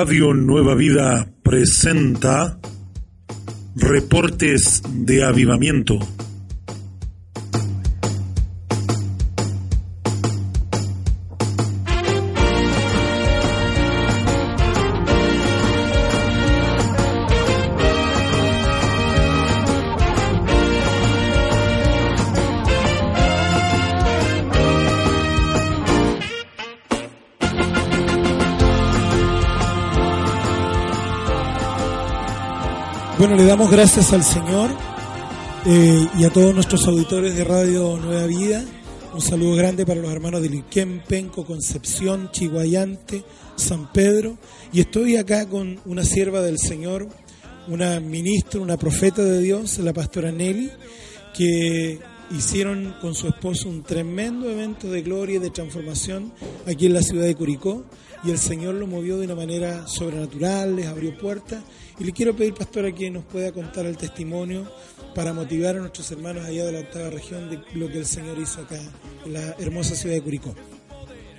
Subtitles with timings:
[0.00, 2.56] Radio Nueva Vida presenta
[3.74, 5.98] Reportes de Avivamiento.
[33.48, 34.68] Damos gracias al Señor
[35.64, 38.62] eh, y a todos nuestros auditores de Radio Nueva Vida.
[39.14, 43.24] Un saludo grande para los hermanos de Liquén, Penco, Concepción, Chihuayante,
[43.56, 44.36] San Pedro.
[44.70, 47.08] Y estoy acá con una sierva del Señor,
[47.68, 50.70] una ministra, una profeta de Dios, la pastora Nelly,
[51.34, 56.32] que hicieron con su esposo un tremendo evento de gloria y de transformación
[56.66, 57.84] aquí en la ciudad de Curicó
[58.24, 61.62] y el Señor lo movió de una manera sobrenatural, les abrió puertas
[61.98, 64.70] y le quiero pedir, pastora, que nos pueda contar el testimonio
[65.14, 68.38] para motivar a nuestros hermanos allá de la octava región de lo que el Señor
[68.38, 68.80] hizo acá
[69.24, 70.54] en la hermosa ciudad de Curicó.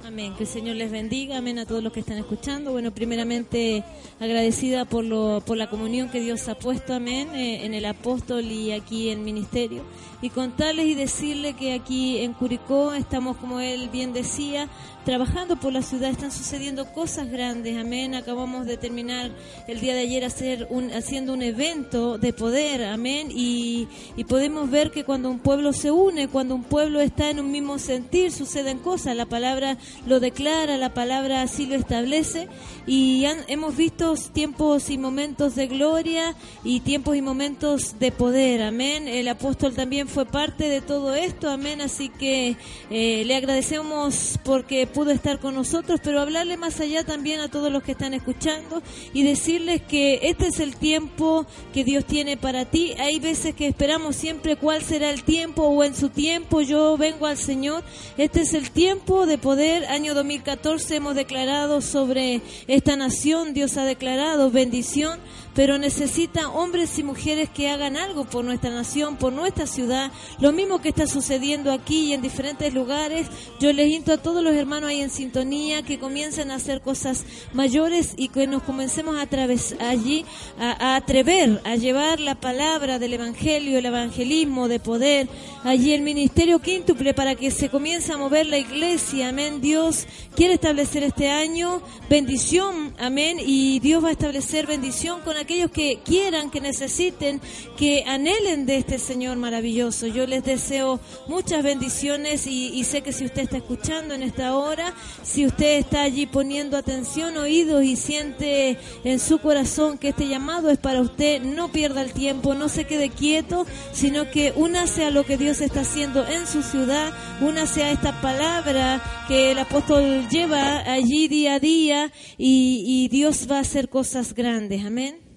[0.09, 2.71] Amén, que el Señor les bendiga, amén a todos los que están escuchando.
[2.71, 3.83] Bueno, primeramente
[4.19, 8.43] agradecida por, lo, por la comunión que Dios ha puesto, amén, eh, en el apóstol
[8.45, 9.83] y aquí en ministerio.
[10.23, 14.67] Y contarles y decirle que aquí en Curicó estamos, como él bien decía,
[15.05, 18.15] trabajando por la ciudad, están sucediendo cosas grandes, amén.
[18.15, 19.31] Acabamos de terminar
[19.67, 23.29] el día de ayer haciendo un evento de poder, amén.
[23.31, 23.87] Y,
[24.17, 27.51] y podemos ver que cuando un pueblo se une, cuando un pueblo está en un
[27.51, 29.15] mismo sentir, suceden cosas.
[29.15, 32.47] La palabra lo declara, la palabra así lo establece.
[32.87, 39.07] Y hemos visto tiempos y momentos de gloria y tiempos y momentos de poder, amén.
[39.07, 41.81] El apóstol también fue parte de todo esto, amén.
[41.81, 42.57] Así que
[42.89, 47.71] eh, le agradecemos porque pudo estar con nosotros, pero hablarle más allá también a todos
[47.71, 48.81] los que están escuchando
[49.13, 52.93] y decirles que este es el tiempo que Dios tiene para ti.
[52.97, 57.27] Hay veces que esperamos siempre cuál será el tiempo o en su tiempo yo vengo
[57.27, 57.83] al Señor.
[58.17, 59.85] Este es el tiempo de poder.
[59.89, 65.19] Año 2014 hemos declarado sobre esta nación, Dios ha declarado bendición
[65.53, 70.11] pero necesita hombres y mujeres que hagan algo por nuestra nación, por nuestra ciudad.
[70.39, 73.27] Lo mismo que está sucediendo aquí y en diferentes lugares.
[73.59, 77.25] Yo les invito a todos los hermanos ahí en sintonía que comiencen a hacer cosas
[77.53, 80.25] mayores y que nos comencemos a través allí
[80.59, 85.27] a, a atrever a llevar la palabra del evangelio, el evangelismo de poder
[85.63, 89.29] allí el ministerio quíntuple para que se comience a mover la iglesia.
[89.29, 89.61] Amén.
[89.61, 90.05] Dios
[90.35, 92.93] quiere establecer este año bendición.
[92.99, 93.37] Amén.
[93.39, 97.41] Y Dios va a establecer bendición con aquellos que quieran, que necesiten,
[97.77, 100.07] que anhelen de este Señor maravilloso.
[100.07, 104.93] Yo les deseo muchas bendiciones y, sé que si usted está escuchando en esta hora,
[105.23, 110.69] si usted está allí poniendo atención, oídos y siente en su corazón que este llamado
[110.69, 115.11] es para usted, no pierda el tiempo, no se quede quieto, sino que únase a
[115.11, 120.27] lo que Dios está haciendo en su ciudad, únase a esta palabra que el apóstol
[120.29, 124.85] lleva allí día a día y Dios va a hacer cosas grandes.
[124.85, 125.28] Amén.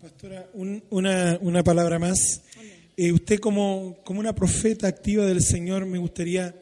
[0.00, 2.40] Pastora, una, una, palabra más.
[2.96, 6.54] Eh, usted como, como una profeta activa del Señor, me gustaría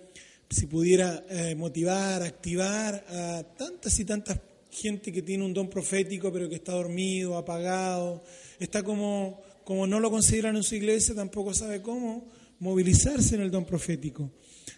[0.50, 4.40] si pudiera eh, motivar, activar a tantas y tantas
[4.72, 8.24] gente que tiene un don profético pero que está dormido, apagado,
[8.58, 12.26] está como, como no lo consideran en su iglesia, tampoco sabe cómo
[12.58, 14.32] movilizarse en el don profético.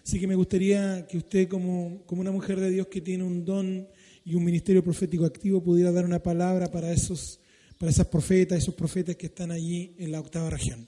[0.05, 3.43] Así que me gustaría que usted como, como una mujer de Dios que tiene un
[3.43, 3.87] don
[4.23, 7.40] y un ministerio profético activo pudiera dar una palabra para esos
[7.81, 10.87] para esas profetas, esos profetas que están allí en la octava región.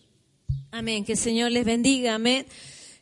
[0.69, 2.45] Amén, que el Señor les bendiga, amén.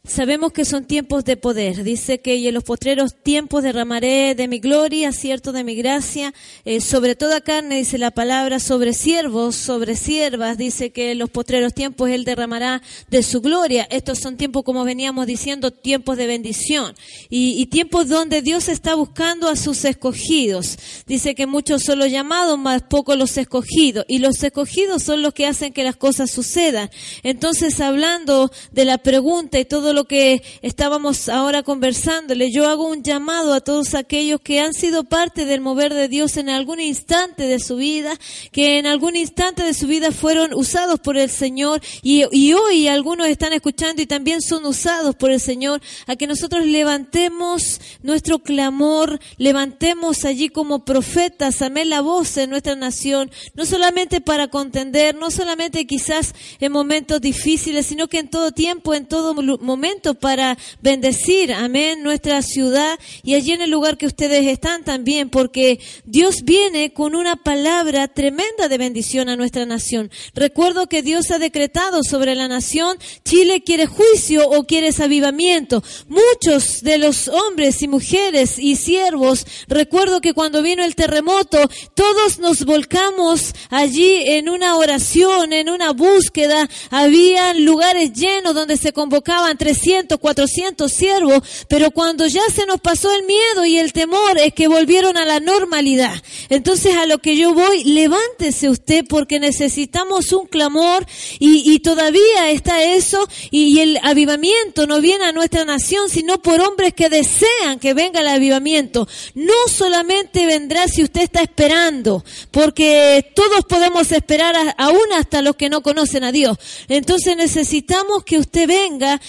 [0.04, 1.84] Sabemos que son tiempos de poder.
[1.84, 6.34] Dice que y en los postreros tiempos derramaré de mi gloria, cierto de mi gracia,
[6.66, 10.58] eh, sobre toda carne, dice la palabra, sobre siervos, sobre siervas.
[10.58, 12.82] Dice que en los postreros tiempos Él derramará
[13.12, 13.88] de su gloria.
[13.92, 16.96] Estos son tiempos, como veníamos diciendo, tiempos de bendición.
[17.30, 20.80] Y, y tiempos donde Dios está buscando a sus escogidos.
[21.06, 24.06] Dice que muchos son los llamados, más pocos los escogidos.
[24.08, 26.90] Y los escogidos son los que hacen que las cosas sucedan.
[27.22, 33.04] Entonces, hablando de la pregunta y todo lo que estábamos ahora conversándole, yo hago un
[33.04, 37.44] llamado a todos aquellos que han sido parte del mover de Dios en algún instante
[37.44, 38.18] de su vida,
[38.52, 42.24] que en algún instante de su vida fueron usados por el Señor y,
[42.54, 47.80] hoy algunos están escuchando y también son usados por el Señor, a que nosotros levantemos
[48.04, 54.48] nuestro clamor, levantemos allí como profetas, amén la voz en nuestra nación, no solamente para
[54.48, 59.81] contender, no solamente quizás en momentos difíciles, sino que en todo tiempo, en todo momento,
[60.20, 65.80] para bendecir, amén, nuestra ciudad y allí en el lugar que ustedes están también, porque
[66.06, 70.12] Dios viene con una palabra tremenda de bendición a nuestra nación.
[70.36, 75.84] Recuerdo que Dios ha decretado sobre la nación, Chile quiere juicio o quiere avivamiento.
[76.08, 81.58] Muchos de los hombres y mujeres y siervos, recuerdo que cuando vino el terremoto,
[81.96, 86.70] todos nos volcamos allí en una oración, en una búsqueda.
[86.90, 93.10] Había lugares llenos donde se convocaban 300, 400 siervos, pero cuando ya se nos pasó
[93.16, 96.14] el miedo y el temor es que volvieron a la normalidad.
[96.50, 101.06] Entonces a lo que yo voy, levántese usted porque necesitamos un clamor
[101.40, 106.94] y, todavía está eso y, el avivamiento no viene a nuestra nación sino por hombres
[106.94, 109.08] que desean que venga el avivamiento.
[109.34, 115.70] No solamente vendrá si usted está esperando, porque todos podemos esperar aún hasta los que
[115.70, 116.58] no conocen a Dios.
[116.90, 119.22] Entonces necesitamos que usted venga,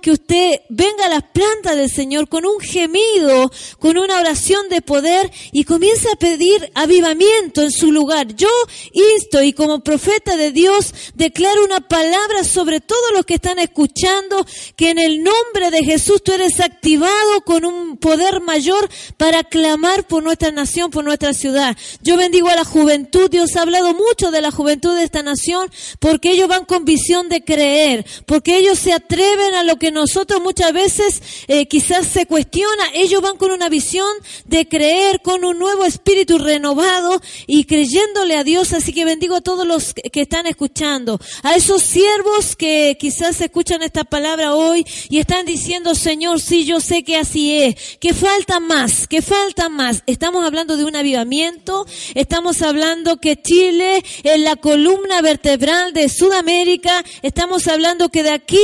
[0.00, 4.82] que usted venga a las plantas del Señor con un gemido, con una oración de
[4.82, 8.34] poder y comience a pedir avivamiento en su lugar.
[8.34, 8.48] Yo
[8.92, 14.44] insto y como profeta de Dios declaro una palabra sobre todos los que están escuchando,
[14.76, 20.06] que en el nombre de Jesús tú eres activado con un poder mayor para clamar
[20.06, 21.76] por nuestra nación, por nuestra ciudad.
[22.02, 25.70] Yo bendigo a la juventud, Dios ha hablado mucho de la juventud de esta nación,
[26.00, 30.40] porque ellos van con visión de creer, porque ellos se atreven a lo que nosotros
[30.40, 34.08] muchas veces eh, quizás se cuestiona, ellos van con una visión
[34.46, 39.40] de creer, con un nuevo espíritu renovado y creyéndole a Dios, así que bendigo a
[39.42, 45.18] todos los que están escuchando, a esos siervos que quizás escuchan esta palabra hoy y
[45.18, 50.02] están diciendo, Señor, sí, yo sé que así es, que falta más, que falta más.
[50.06, 57.04] Estamos hablando de un avivamiento, estamos hablando que Chile es la columna vertebral de Sudamérica,
[57.20, 58.58] estamos hablando que de aquí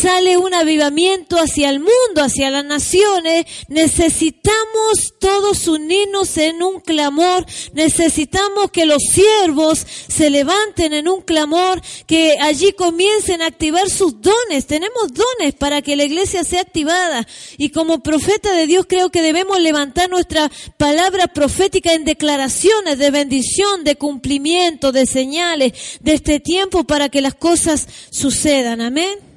[0.00, 3.46] sale un avivamiento hacia el mundo, hacia las naciones.
[3.68, 11.82] Necesitamos todos unirnos en un clamor, necesitamos que los siervos se levanten en un clamor,
[12.06, 14.66] que allí comiencen a activar sus dones.
[14.66, 17.26] Tenemos dones para que la iglesia sea activada.
[17.56, 23.10] Y como profeta de Dios creo que debemos levantar nuestra palabra profética en declaraciones de
[23.10, 28.80] bendición, de cumplimiento, de señales de este tiempo para que las cosas sucedan.
[28.80, 29.27] Amén.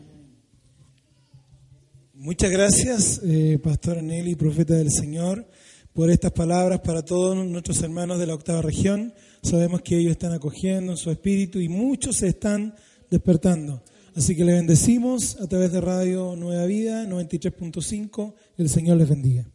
[2.24, 5.44] Muchas gracias, eh, Pastor Nelly, profeta del Señor,
[5.92, 9.12] por estas palabras para todos nuestros hermanos de la octava región.
[9.42, 12.76] Sabemos que ellos están acogiendo en su espíritu y muchos se están
[13.10, 13.82] despertando.
[14.16, 18.36] Así que le bendecimos a través de Radio Nueva Vida 93.5.
[18.56, 19.48] El Señor les bendiga.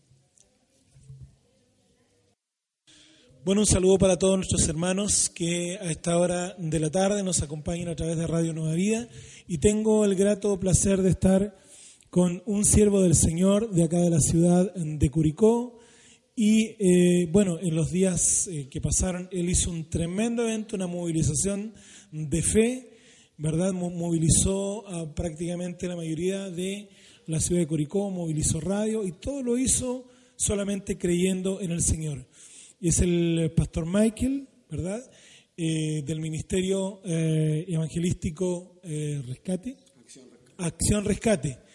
[3.45, 7.43] Bueno, un saludo para todos nuestros hermanos que a esta hora de la tarde nos
[7.43, 9.07] acompañan a través de Radio Nueva Vida.
[9.47, 11.66] Y tengo el grato placer de estar
[12.17, 15.79] con un siervo del Señor de acá de la ciudad de Curicó.
[16.35, 20.87] Y eh, bueno, en los días eh, que pasaron, él hizo un tremendo evento, una
[20.87, 21.75] movilización
[22.11, 22.89] de fe
[23.37, 23.75] ¿verdad?
[23.75, 26.89] Movilizó a prácticamente la mayoría de
[27.27, 32.27] la ciudad de Curicó, movilizó radio y todo lo hizo solamente creyendo en el Señor.
[32.81, 35.03] Y es el pastor Michael, ¿verdad?
[35.55, 39.77] Eh, del Ministerio eh, Evangelístico eh, Rescate.
[40.57, 41.66] Acción Rescate.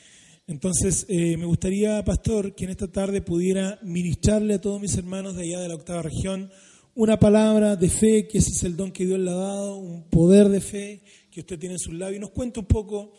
[0.51, 5.43] Entonces, me gustaría, pastor, que en esta tarde pudiera ministrarle a todos mis hermanos de
[5.43, 6.51] allá de la octava región
[6.93, 10.09] una palabra de fe, que ese es el don que Dios le ha dado, un
[10.09, 13.13] poder de fe que usted tiene en sus labios y nos cuenta un poco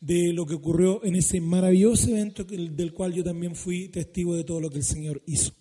[0.00, 4.44] de lo que ocurrió en ese maravilloso evento del cual yo también fui testigo de
[4.44, 5.52] todo lo que el Señor hizo.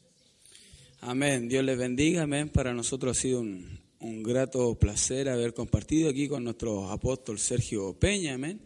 [1.01, 2.50] Amén, Dios les bendiga, amén.
[2.50, 7.98] Para nosotros ha sido un, un grato placer haber compartido aquí con nuestro apóstol Sergio
[7.98, 8.62] Peña, amén.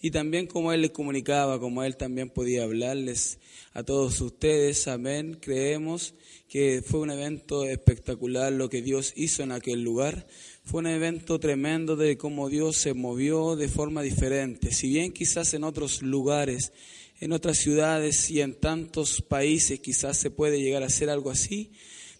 [0.00, 3.38] Y también como él les comunicaba, como él también podía hablarles
[3.72, 5.36] a todos ustedes, amén.
[5.40, 6.14] Creemos
[6.48, 10.28] que fue un evento espectacular lo que Dios hizo en aquel lugar.
[10.62, 14.72] Fue un evento tremendo de cómo Dios se movió de forma diferente.
[14.72, 16.72] Si bien quizás en otros lugares,
[17.18, 21.72] en otras ciudades y en tantos países quizás se puede llegar a hacer algo así,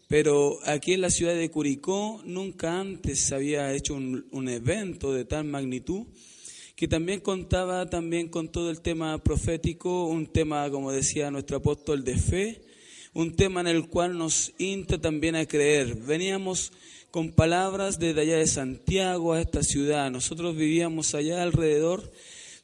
[0.08, 5.24] pero aquí en la ciudad de Curicó nunca antes se había hecho un, evento de
[5.24, 6.06] tal magnitud
[6.76, 12.04] que también contaba también con todo el tema profético, un tema, como decía nuestro apóstol,
[12.04, 12.62] de fe,
[13.12, 15.94] un tema en el cual nos insta también a creer.
[15.94, 16.72] Veníamos
[17.12, 20.10] con palabras desde allá de Santiago a esta ciudad.
[20.10, 22.10] Nosotros vivíamos allá alrededor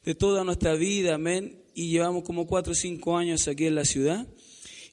[0.03, 3.85] de toda nuestra vida, amén, y llevamos como cuatro o cinco años aquí en la
[3.85, 4.27] ciudad.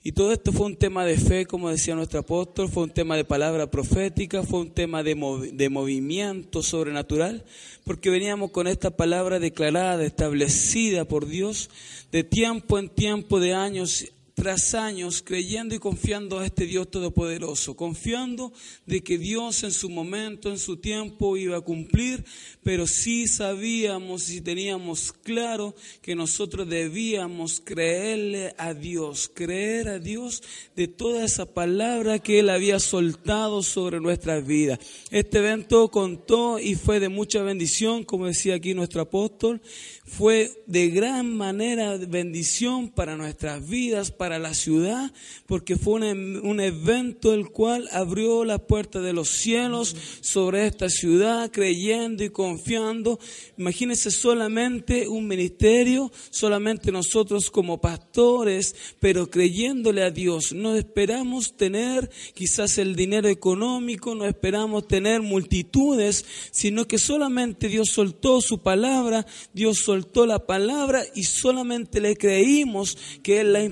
[0.02, 3.17] Y todo esto fue un tema de fe, como decía nuestro apóstol, fue un tema
[3.17, 5.17] de palabra profética, fue un tema de,
[5.52, 7.45] de movimiento sobrenatural,
[7.85, 11.69] porque veníamos con esta palabra declarada, establecida por Dios,
[12.12, 14.07] de tiempo en tiempo, de años
[14.38, 18.52] tras años creyendo y confiando a este Dios todopoderoso, confiando
[18.87, 22.25] de que Dios en su momento, en su tiempo iba a cumplir,
[22.62, 30.45] pero sí sabíamos y teníamos claro que nosotros debíamos creerle a Dios, creer a Dios
[30.76, 34.78] de toda esa palabra que Él había soltado sobre nuestras vidas.
[35.11, 39.61] Este evento contó y fue de mucha bendición, como decía aquí nuestro apóstol,
[40.04, 45.12] fue de gran manera bendición para nuestras vidas, para la ciudad,
[45.47, 51.50] porque fue un, evento el cual abrió la puerta de los cielos sobre esta ciudad,
[51.52, 53.20] creyendo y confiando.
[53.56, 60.52] Imagínense solamente un ministerio, solamente nosotros como pastores, pero creyéndole a Dios.
[60.52, 67.90] No esperamos tener quizás el dinero económico, no esperamos tener multitudes, sino que solamente Dios
[67.92, 73.62] soltó su palabra, Dios soltó la palabra y solamente le creímos que es la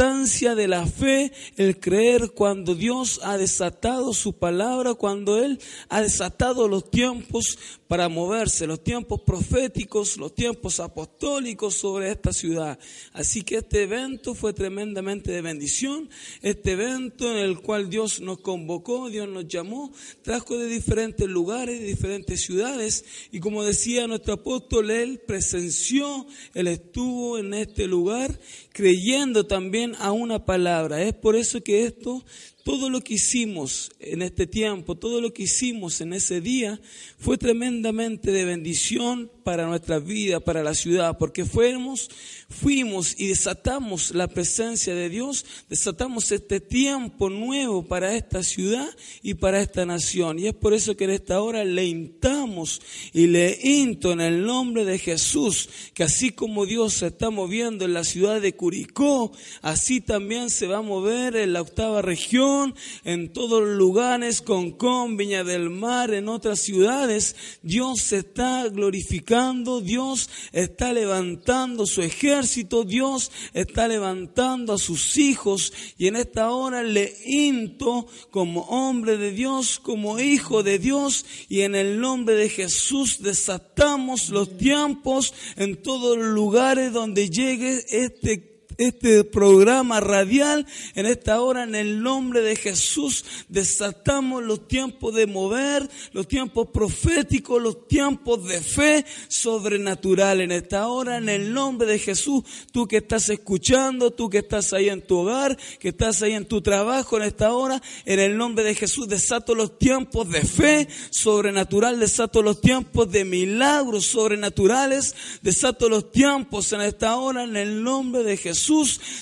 [0.00, 6.00] importancia de la fe, el creer cuando Dios ha desatado su palabra, cuando Él ha
[6.00, 12.78] desatado los tiempos para moverse, los tiempos proféticos, los tiempos apostólicos sobre esta ciudad.
[13.12, 16.08] Así que este evento fue tremendamente de bendición,
[16.40, 19.92] este evento en el cual Dios nos convocó, Dios nos llamó,
[20.22, 26.68] trajo de diferentes lugares, de diferentes ciudades, y como decía nuestro apóstol, Él presenció, Él
[26.68, 28.38] estuvo en este lugar
[28.72, 31.02] creyendo también a una palabra.
[31.02, 32.24] Es por eso que esto
[32.70, 36.80] todo lo que hicimos en este tiempo, todo lo que hicimos en ese día
[37.18, 42.08] fue tremendamente de bendición para nuestra vida, para la ciudad, porque fuimos,
[42.48, 48.88] fuimos y desatamos la presencia de Dios, desatamos este tiempo nuevo para esta ciudad
[49.20, 50.38] y para esta nación.
[50.38, 52.80] Y es por eso que en esta hora le intamos
[53.12, 57.84] y le into en el nombre de Jesús, que así como Dios se está moviendo
[57.84, 62.59] en la ciudad de Curicó, así también se va a mover en la octava región,
[63.04, 67.36] en todos los lugares, con Viña del Mar, en otras ciudades.
[67.62, 75.72] Dios se está glorificando Dios está levantando su ejército, Dios está levantando a sus hijos
[75.98, 81.62] y en esta hora le into como hombre de Dios, como hijo de Dios y
[81.62, 88.59] en el nombre de Jesús desatamos los tiempos en todos los lugares donde llegue este
[88.80, 95.26] este programa radial en esta hora en el nombre de Jesús desatamos los tiempos de
[95.26, 101.86] mover, los tiempos proféticos, los tiempos de fe sobrenatural en esta hora en el nombre
[101.86, 102.42] de Jesús.
[102.72, 106.46] Tú que estás escuchando, tú que estás ahí en tu hogar, que estás ahí en
[106.46, 110.88] tu trabajo en esta hora, en el nombre de Jesús desato los tiempos de fe
[111.10, 117.82] sobrenatural, desato los tiempos de milagros sobrenaturales, desato los tiempos en esta hora en el
[117.82, 118.69] nombre de Jesús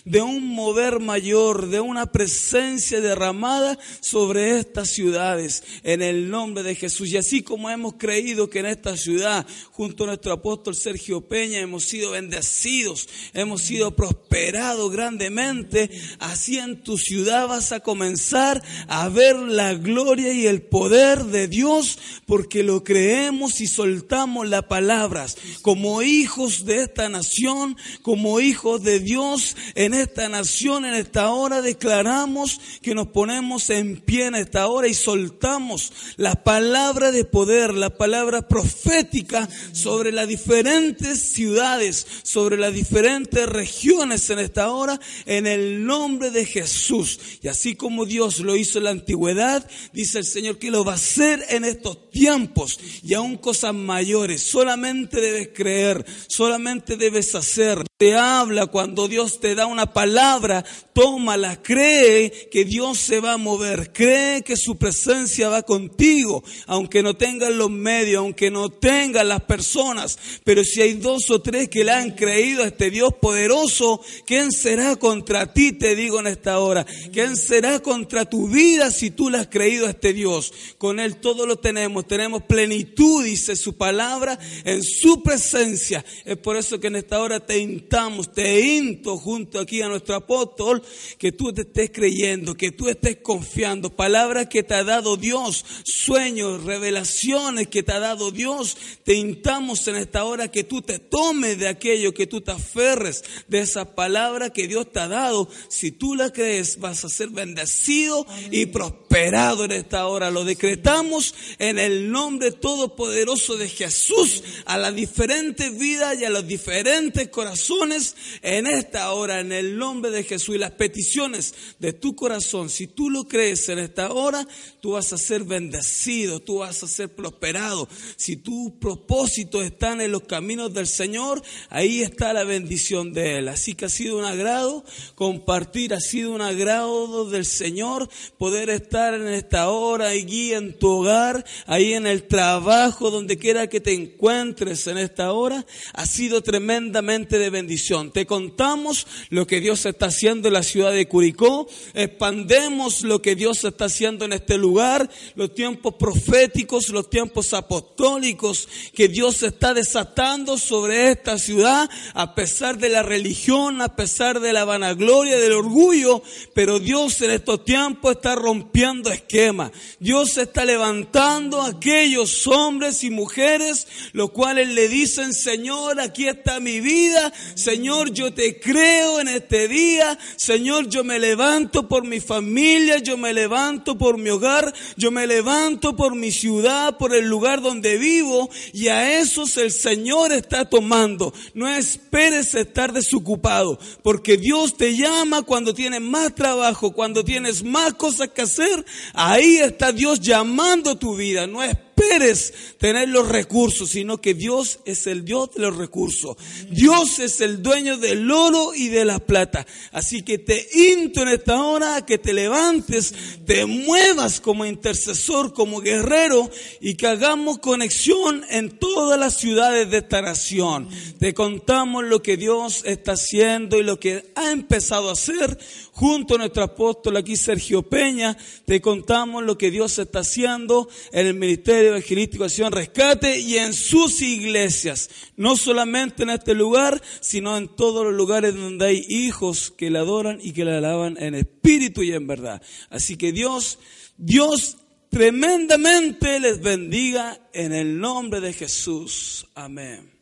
[0.05, 6.75] de un mover mayor, de una presencia derramada sobre estas ciudades, en el nombre de
[6.75, 7.09] Jesús.
[7.09, 11.61] Y así como hemos creído que en esta ciudad, junto a nuestro apóstol Sergio Peña,
[11.61, 19.09] hemos sido bendecidos, hemos sido prosperados grandemente, así en tu ciudad vas a comenzar a
[19.09, 25.38] ver la gloria y el poder de Dios, porque lo creemos y soltamos las palabras
[25.62, 29.38] como hijos de esta nación, como hijos de Dios
[29.75, 34.88] en esta nación, en esta hora, declaramos que nos ponemos en pie en esta hora
[34.88, 42.75] y soltamos la palabra de poder, la palabra profética sobre las diferentes ciudades, sobre las
[42.75, 47.18] diferentes regiones en esta hora, en el nombre de Jesús.
[47.42, 50.92] Y así como Dios lo hizo en la antigüedad, dice el Señor que lo va
[50.92, 54.42] a hacer en estos tiempos y aún cosas mayores.
[54.42, 57.85] Solamente debes creer, solamente debes hacer.
[57.97, 63.37] Te habla cuando Dios te da una palabra, tómala, cree que Dios se va a
[63.37, 69.27] mover, cree que su presencia va contigo, aunque no tengas los medios, aunque no tengas
[69.27, 73.11] las personas, pero si hay dos o tres que le han creído a este Dios
[73.21, 75.73] poderoso, ¿quién será contra ti?
[75.73, 79.87] Te digo en esta hora, ¿quién será contra tu vida si tú le has creído
[79.87, 80.53] a este Dios?
[80.79, 86.05] Con Él todo lo tenemos, tenemos plenitud, dice su palabra, en su presencia.
[86.25, 89.88] Es por eso que en esta hora te intamos, te into junto, junto aquí a
[89.88, 90.83] nuestro apóstol,
[91.19, 95.65] que tú te estés creyendo, que tú estés confiando, palabras que te ha dado Dios,
[95.85, 98.77] sueños, revelaciones que te ha dado Dios.
[99.05, 103.25] Te instamos en esta hora que tú te tomes de aquello, que tú te aferres
[103.49, 105.49] de esa palabra que Dios te ha dado.
[105.69, 110.31] Si tú la crees, vas a ser bendecido y prosperado en esta hora.
[110.31, 116.47] Lo decretamos en el nombre todopoderoso de Jesús a las diferentes vidas y a los
[116.47, 120.55] diferentes corazones en esta hora, en el nombre de Jesús.
[120.55, 124.47] Y las peticiones de tu corazón, si tú lo crees en esta hora,
[124.81, 127.89] tú vas a ser bendecido, tú vas a ser prosperado.
[128.17, 133.49] Si tus propósitos están en los caminos del Señor, ahí está la bendición de Él.
[133.49, 134.85] Así que ha sido un agrado
[135.17, 138.09] compartir, ha sido un agrado del Señor
[138.39, 143.69] poder estar en esta hora y en tu hogar, ahí en el trabajo, donde quiera
[143.69, 148.11] que te encuentres en esta hora, ha sido tremendamente de bendición.
[148.12, 153.35] Te contamos lo que Dios está haciendo en la ciudad de Curicó, expandemos lo que
[153.35, 159.75] Dios está haciendo en este lugar, los tiempos proféticos, los tiempos apostólicos que Dios está
[159.75, 165.53] desatando sobre esta ciudad, a pesar de la religión, a pesar de la vanagloria, del
[165.53, 166.23] orgullo,
[166.55, 169.73] pero Dios en estos tiempos está rompiendo esquemas.
[169.99, 176.61] Dios está levantando a aquellos hombres y mujeres, los cuales le dicen, Señor, aquí está
[176.61, 182.21] mi vida, Señor, yo te creo en este día, Señor, yo me levanto por mi
[182.21, 187.26] familia, yo me levanto por mi hogar, yo me levanto por mi ciudad, por el
[187.26, 191.33] lugar donde vivo, y a esos el Señor está tomando.
[191.55, 197.95] No esperes estar desocupado, porque Dios te llama cuando tienes más trabajo, cuando tienes más
[197.95, 198.78] cosas que hacer,
[199.15, 201.47] ahí está Dios llamando tu vida.
[201.47, 201.63] No
[202.09, 206.37] esperes tener los recursos, sino que Dios es el Dios de los recursos.
[206.71, 209.67] Dios es el dueño del oro y de la plata.
[209.93, 213.15] Así que te into en esta hora a que te levantes,
[213.47, 216.50] te muevas como intercesor, como guerrero
[216.81, 220.88] y que hagamos conexión en todas las ciudades de esta nación.
[221.18, 225.59] Te contamos lo que Dios está haciendo y lo que ha empezado a hacer
[225.92, 228.37] junto a nuestro apóstol aquí Sergio Peña.
[228.66, 233.73] Te contamos lo que Dios está haciendo en el Ministerio Evangelístico Acción Rescate y en
[233.73, 235.11] sus iglesias.
[235.37, 239.99] No solamente en este lugar, sino en todos los lugares donde hay hijos que le
[239.99, 242.63] adoran y que le alaban en espíritu y en verdad.
[242.89, 243.81] Así que Dios,
[244.17, 244.77] Dios
[245.11, 249.49] tremendamente les bendiga en el nombre de Jesús.
[249.57, 250.13] Amén.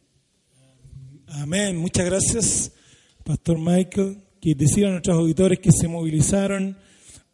[1.28, 1.76] Amén.
[1.76, 2.72] Muchas gracias,
[3.22, 4.22] Pastor Michael.
[4.40, 6.78] Que decir a nuestros auditores que se movilizaron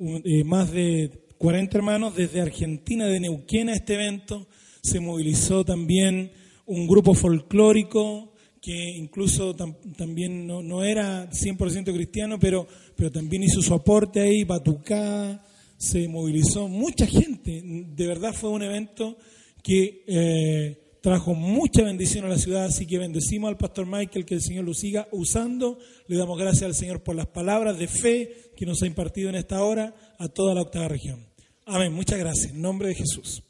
[0.00, 4.46] eh, más de 40 hermanos desde Argentina, de Neuquén a este evento.
[4.80, 6.30] Se movilizó también
[6.66, 9.52] un grupo folclórico que incluso
[9.96, 15.44] también no, no, era 100% cristiano, pero, pero también hizo su aporte ahí, Batucá,
[15.76, 17.60] se movilizó mucha gente.
[17.64, 19.18] De verdad fue un evento
[19.64, 24.34] que eh, trajo mucha bendición a la ciudad, así que bendecimos al pastor Michael, que
[24.34, 25.80] el Señor lo siga usando.
[26.06, 29.34] Le damos gracias al Señor por las palabras de fe que nos ha impartido en
[29.34, 31.31] esta hora a toda la octava región.
[31.66, 32.52] Amén, muchas gracias.
[32.52, 33.42] En nombre de Jesús.